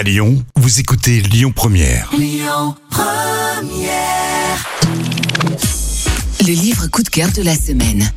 À 0.00 0.02
Lyon, 0.02 0.42
vous 0.56 0.80
écoutez 0.80 1.20
Lyon 1.20 1.52
Première. 1.54 2.10
Le 6.40 6.46
livre 6.46 6.86
coup 6.86 7.02
de 7.02 7.08
cœur 7.10 7.30
de 7.32 7.42
la 7.42 7.54
semaine. 7.54 8.10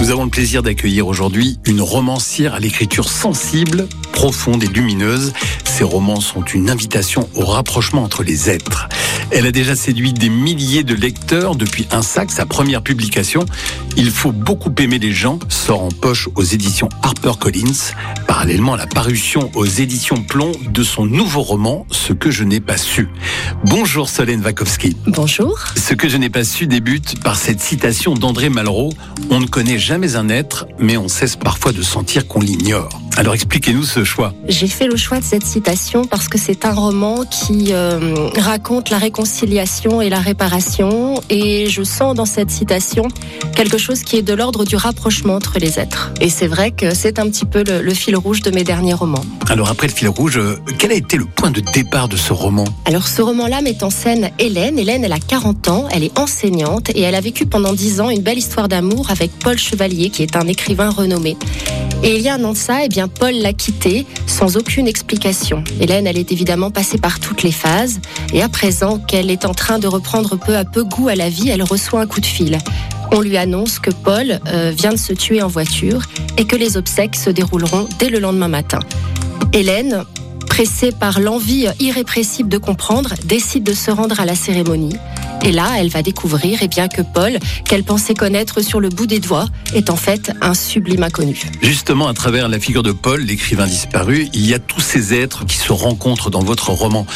Nous 0.00 0.10
avons 0.10 0.24
le 0.24 0.30
plaisir 0.30 0.64
d'accueillir 0.64 1.06
aujourd'hui 1.06 1.60
une 1.64 1.80
romancière 1.80 2.54
à 2.54 2.58
l'écriture 2.58 3.08
sensible, 3.08 3.86
profonde 4.12 4.64
et 4.64 4.66
lumineuse. 4.66 5.32
Ses 5.64 5.84
romans 5.84 6.20
sont 6.20 6.42
une 6.42 6.70
invitation 6.70 7.28
au 7.36 7.44
rapprochement 7.44 8.02
entre 8.02 8.24
les 8.24 8.50
êtres. 8.50 8.88
Elle 9.30 9.46
a 9.46 9.52
déjà 9.52 9.76
séduit 9.76 10.12
des 10.12 10.28
milliers 10.28 10.82
de 10.82 10.94
lecteurs 10.94 11.54
depuis 11.54 11.86
un 11.92 12.02
sac, 12.02 12.32
sa 12.32 12.46
première 12.46 12.82
publication. 12.82 13.46
Il 13.96 14.10
faut 14.10 14.32
beaucoup 14.32 14.74
aimer 14.78 14.98
les 14.98 15.12
gens 15.12 15.38
sort 15.48 15.84
en 15.84 15.90
poche 15.90 16.28
aux 16.34 16.42
éditions 16.42 16.88
HarperCollins, 17.04 17.94
parallèlement 18.42 18.74
à 18.74 18.76
la 18.76 18.88
parution 18.88 19.52
aux 19.54 19.66
éditions 19.66 20.20
Plomb 20.20 20.50
de 20.68 20.82
son 20.82 21.06
nouveau 21.06 21.42
roman 21.42 21.86
Ce 21.92 22.12
que 22.12 22.32
je 22.32 22.42
n'ai 22.42 22.58
pas 22.58 22.76
su. 22.76 23.08
Bonjour 23.66 24.08
Solène 24.08 24.40
Wachowski. 24.40 24.96
Bonjour. 25.06 25.60
Ce 25.76 25.94
que 25.94 26.08
je 26.08 26.16
n'ai 26.16 26.28
pas 26.28 26.42
su 26.42 26.66
débute 26.66 27.22
par 27.22 27.36
cette 27.36 27.60
citation 27.60 28.14
d'André 28.14 28.48
Malraux. 28.48 28.92
On 29.30 29.38
ne 29.38 29.46
connaît 29.46 29.78
jamais 29.78 30.16
un 30.16 30.28
être, 30.28 30.66
mais 30.80 30.96
on 30.96 31.06
cesse 31.06 31.36
parfois 31.36 31.70
de 31.70 31.82
sentir 31.82 32.26
qu'on 32.26 32.40
l'ignore. 32.40 33.00
Alors 33.16 33.34
expliquez-nous 33.34 33.84
ce 33.84 34.04
choix. 34.04 34.32
J'ai 34.48 34.66
fait 34.66 34.86
le 34.86 34.96
choix 34.96 35.18
de 35.18 35.24
cette 35.24 35.44
citation 35.44 36.04
parce 36.04 36.28
que 36.28 36.38
c'est 36.38 36.64
un 36.64 36.72
roman 36.72 37.24
qui 37.24 37.68
euh, 37.70 38.30
raconte 38.38 38.90
la 38.90 38.98
réconciliation 38.98 40.00
et 40.00 40.08
la 40.08 40.18
réparation 40.18 41.20
et 41.28 41.66
je 41.68 41.82
sens 41.82 42.14
dans 42.14 42.24
cette 42.24 42.50
citation 42.50 43.08
quelque 43.54 43.76
chose 43.76 44.02
qui 44.02 44.16
est 44.16 44.22
de 44.22 44.32
l'ordre 44.32 44.64
du 44.64 44.76
rapprochement 44.76 45.34
entre 45.34 45.58
les 45.58 45.78
êtres. 45.78 46.12
Et 46.20 46.30
c'est 46.30 46.46
vrai 46.46 46.70
que 46.70 46.94
c'est 46.94 47.18
un 47.18 47.28
petit 47.28 47.44
peu 47.44 47.62
le, 47.62 47.82
le 47.82 47.94
fil 47.94 48.16
rouge 48.16 48.40
de 48.40 48.50
mes 48.50 48.64
derniers 48.64 48.94
romans. 48.94 49.24
Alors 49.50 49.68
après 49.68 49.88
le 49.88 49.92
fil 49.92 50.08
rouge, 50.08 50.38
euh, 50.38 50.56
quel 50.78 50.90
a 50.92 50.94
été 50.94 51.18
le 51.18 51.26
point 51.26 51.50
de 51.50 51.60
départ 51.60 52.08
de 52.08 52.16
ce 52.16 52.32
roman? 52.32 52.64
Alors 52.86 53.06
ce 53.08 53.20
roman-là 53.20 53.60
met 53.60 53.84
en 53.84 53.90
scène 53.90 54.30
Hélène. 54.38 54.78
Hélène, 54.78 55.04
elle 55.04 55.12
a 55.12 55.18
40 55.18 55.68
ans, 55.68 55.88
elle 55.92 56.02
est 56.02 56.18
enseignante 56.18 56.90
et 56.90 57.02
elle 57.02 57.14
a 57.14 57.20
vécu 57.20 57.44
pendant 57.44 57.74
10 57.74 58.00
ans 58.00 58.08
une 58.08 58.22
belle 58.22 58.38
histoire 58.38 58.68
d'amour 58.68 59.10
avec 59.10 59.30
Paul 59.38 59.58
Chevalier 59.58 60.08
qui 60.08 60.22
est 60.22 60.34
un 60.34 60.48
écrivain 60.48 60.88
renommé. 60.88 61.36
Et 62.04 62.16
il 62.16 62.22
y 62.22 62.28
a 62.28 62.34
un 62.34 62.44
an 62.44 62.52
de 62.52 62.56
ça, 62.56 62.84
eh 62.84 62.88
bien 62.88 63.06
Paul 63.06 63.34
l'a 63.34 63.52
quittée 63.52 64.06
sans 64.26 64.56
aucune 64.56 64.88
explication. 64.88 65.62
Hélène, 65.80 66.08
elle 66.08 66.18
est 66.18 66.32
évidemment 66.32 66.72
passée 66.72 66.98
par 66.98 67.20
toutes 67.20 67.44
les 67.44 67.52
phases 67.52 68.00
et 68.32 68.42
à 68.42 68.48
présent 68.48 68.98
qu'elle 68.98 69.30
est 69.30 69.44
en 69.44 69.54
train 69.54 69.78
de 69.78 69.86
reprendre 69.86 70.36
peu 70.36 70.56
à 70.56 70.64
peu 70.64 70.82
goût 70.82 71.08
à 71.08 71.14
la 71.14 71.28
vie, 71.28 71.48
elle 71.48 71.62
reçoit 71.62 72.00
un 72.00 72.06
coup 72.06 72.20
de 72.20 72.26
fil. 72.26 72.58
On 73.12 73.20
lui 73.20 73.36
annonce 73.36 73.78
que 73.78 73.90
Paul 73.90 74.40
euh, 74.48 74.72
vient 74.74 74.90
de 74.90 74.96
se 74.96 75.12
tuer 75.12 75.42
en 75.42 75.48
voiture 75.48 76.02
et 76.38 76.44
que 76.44 76.56
les 76.56 76.76
obsèques 76.76 77.14
se 77.14 77.30
dérouleront 77.30 77.86
dès 77.98 78.08
le 78.08 78.18
lendemain 78.18 78.48
matin. 78.48 78.80
Hélène, 79.52 80.04
pressée 80.48 80.92
par 80.92 81.20
l'envie 81.20 81.66
irrépressible 81.78 82.48
de 82.48 82.58
comprendre, 82.58 83.14
décide 83.24 83.64
de 83.64 83.74
se 83.74 83.90
rendre 83.90 84.18
à 84.18 84.24
la 84.24 84.34
cérémonie. 84.34 84.96
Et 85.44 85.50
là, 85.50 85.70
elle 85.78 85.88
va 85.88 86.02
découvrir 86.02 86.60
eh 86.62 86.68
bien, 86.68 86.88
que 86.88 87.02
Paul, 87.02 87.38
qu'elle 87.64 87.82
pensait 87.82 88.14
connaître 88.14 88.60
sur 88.60 88.78
le 88.78 88.88
bout 88.88 89.06
des 89.06 89.18
doigts, 89.18 89.46
est 89.74 89.90
en 89.90 89.96
fait 89.96 90.32
un 90.40 90.54
sublime 90.54 91.02
inconnu. 91.02 91.36
Justement, 91.60 92.06
à 92.06 92.14
travers 92.14 92.48
la 92.48 92.60
figure 92.60 92.84
de 92.84 92.92
Paul, 92.92 93.22
l'écrivain 93.22 93.66
disparu, 93.66 94.28
il 94.34 94.46
y 94.46 94.54
a 94.54 94.60
tous 94.60 94.80
ces 94.80 95.14
êtres 95.14 95.44
qui 95.44 95.56
se 95.56 95.72
rencontrent 95.72 96.30
dans 96.30 96.44
votre 96.44 96.70
roman. 96.70 97.06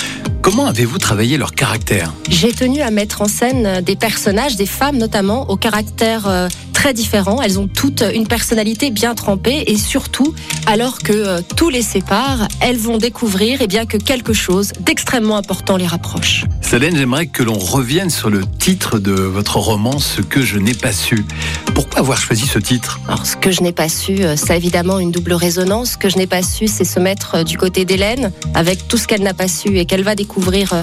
Comment 0.43 0.67
avez-vous 0.67 0.99
travaillé 0.99 1.39
leur 1.39 1.53
caractère? 1.53 2.13
J'ai 2.29 2.53
tenu 2.53 2.81
à 2.81 2.91
mettre 2.91 3.23
en 3.23 3.29
scène 3.29 3.81
des 3.83 3.97
personnages, 3.97 4.57
des 4.57 4.67
femmes 4.67 4.99
notamment, 4.99 5.49
au 5.51 5.57
caractère 5.57 6.27
euh, 6.27 6.49
très 6.87 6.95
différent. 6.95 7.43
Elles 7.43 7.59
ont 7.59 7.67
toutes 7.67 8.05
une 8.15 8.29
personnalité 8.29 8.93
bien 8.93 9.17
trempée 9.17 9.65
et 9.67 9.77
surtout, 9.77 10.33
alors 10.67 10.99
que 10.99 11.13
euh, 11.13 11.41
tout 11.57 11.69
les 11.69 11.83
sépare, 11.83 12.47
elles 12.61 12.77
vont 12.77 12.97
découvrir 12.97 13.59
eh 13.61 13.67
bien, 13.67 13.87
que 13.87 13.97
quelque 13.97 14.33
chose 14.33 14.71
d'extrêmement 14.79 15.37
important 15.37 15.77
les 15.77 15.87
rapproche. 15.89 16.45
Solène, 16.61 16.97
j'aimerais 16.97 17.27
que 17.27 17.43
l'on 17.43 17.59
revienne 17.59 18.09
sur 18.09 18.31
le 18.31 18.43
titre 18.47 19.01
de 19.01 19.11
votre 19.11 19.57
roman, 19.57 19.99
Ce 19.99 20.21
que 20.21 20.43
je 20.43 20.59
n'ai 20.59 20.75
pas 20.75 20.93
su. 20.93 21.27
Pourquoi 21.75 21.99
avoir 21.99 22.19
choisi 22.19 22.47
ce 22.47 22.61
titre? 22.61 23.01
Alors, 23.09 23.27
ce 23.27 23.37
que 23.37 23.51
je 23.51 23.63
n'ai 23.63 23.73
pas 23.73 23.89
su, 23.89 24.23
euh, 24.23 24.37
ça 24.37 24.53
a 24.53 24.57
évidemment 24.57 25.01
une 25.01 25.11
double 25.11 25.33
résonance. 25.33 25.93
Ce 25.93 25.97
que 25.97 26.09
je 26.09 26.19
n'ai 26.19 26.29
pas 26.29 26.45
su, 26.45 26.69
c'est 26.69 26.85
se 26.85 27.01
mettre 27.01 27.35
euh, 27.35 27.43
du 27.43 27.59
côté 27.59 27.85
d'Hélène, 27.85 28.31
avec 28.55 28.87
tout 28.87 28.97
ce 28.97 29.09
qu'elle 29.09 29.23
n'a 29.23 29.35
pas 29.35 29.49
su 29.49 29.77
et 29.77 29.87
qu'elle 29.87 30.05
va 30.05 30.15
découvrir 30.15 30.73
euh, 30.73 30.83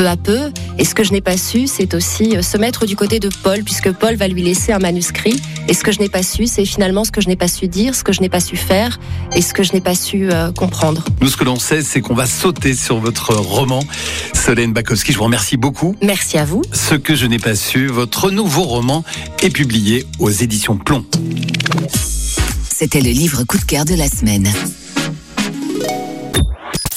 peu 0.00 0.08
à 0.08 0.16
peu. 0.16 0.50
Et 0.78 0.86
ce 0.86 0.94
que 0.94 1.04
je 1.04 1.12
n'ai 1.12 1.20
pas 1.20 1.36
su, 1.36 1.66
c'est 1.66 1.92
aussi 1.92 2.34
euh, 2.34 2.40
se 2.40 2.56
mettre 2.56 2.86
du 2.86 2.96
côté 2.96 3.20
de 3.20 3.28
Paul, 3.42 3.62
puisque 3.62 3.92
Paul 3.92 4.14
va 4.14 4.28
lui 4.28 4.42
laisser 4.42 4.72
un 4.72 4.78
manuscrit. 4.78 5.38
Et 5.68 5.74
ce 5.74 5.84
que 5.84 5.92
je 5.92 5.98
n'ai 5.98 6.08
pas 6.08 6.22
su, 6.22 6.46
c'est 6.46 6.64
finalement 6.64 7.04
ce 7.04 7.10
que 7.10 7.20
je 7.20 7.28
n'ai 7.28 7.36
pas 7.36 7.48
su 7.48 7.68
dire, 7.68 7.94
ce 7.94 8.02
que 8.02 8.12
je 8.14 8.22
n'ai 8.22 8.30
pas 8.30 8.40
su 8.40 8.56
faire 8.56 8.98
et 9.36 9.42
ce 9.42 9.52
que 9.52 9.62
je 9.62 9.74
n'ai 9.74 9.82
pas 9.82 9.94
su 9.94 10.32
euh, 10.32 10.52
comprendre. 10.52 11.04
Nous, 11.20 11.28
ce 11.28 11.36
que 11.36 11.44
l'on 11.44 11.58
sait, 11.58 11.82
c'est 11.82 12.00
qu'on 12.00 12.14
va 12.14 12.24
sauter 12.24 12.72
sur 12.72 12.98
votre 12.98 13.34
roman. 13.34 13.82
Solène 14.32 14.72
Bakowski, 14.72 15.12
je 15.12 15.18
vous 15.18 15.24
remercie 15.24 15.58
beaucoup. 15.58 15.94
Merci 16.00 16.38
à 16.38 16.46
vous. 16.46 16.62
Ce 16.72 16.94
que 16.94 17.14
je 17.14 17.26
n'ai 17.26 17.38
pas 17.38 17.54
su, 17.54 17.86
votre 17.88 18.30
nouveau 18.30 18.62
roman 18.62 19.04
est 19.42 19.50
publié 19.50 20.06
aux 20.18 20.30
éditions 20.30 20.78
Plomb. 20.78 21.04
C'était 22.74 23.02
le 23.02 23.10
livre 23.10 23.44
coup 23.44 23.58
de 23.58 23.64
cœur 23.64 23.84
de 23.84 23.94
la 23.94 24.08
semaine. 24.08 24.50